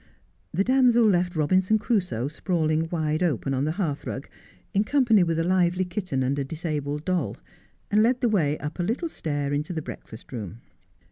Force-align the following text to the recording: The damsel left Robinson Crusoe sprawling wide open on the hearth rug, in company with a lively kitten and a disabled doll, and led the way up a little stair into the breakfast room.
The 0.51 0.63
damsel 0.63 1.05
left 1.05 1.35
Robinson 1.35 1.77
Crusoe 1.77 2.27
sprawling 2.27 2.89
wide 2.89 3.21
open 3.21 3.53
on 3.53 3.65
the 3.65 3.73
hearth 3.73 4.07
rug, 4.07 4.27
in 4.73 4.83
company 4.83 5.21
with 5.21 5.37
a 5.37 5.43
lively 5.43 5.85
kitten 5.85 6.23
and 6.23 6.39
a 6.39 6.43
disabled 6.43 7.05
doll, 7.05 7.37
and 7.91 8.01
led 8.01 8.19
the 8.21 8.27
way 8.29 8.57
up 8.57 8.79
a 8.79 8.83
little 8.83 9.09
stair 9.09 9.53
into 9.53 9.73
the 9.73 9.81
breakfast 9.83 10.31
room. 10.33 10.61